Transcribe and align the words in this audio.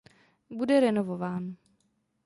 Bude 0.49 0.79
renovován. 0.79 1.55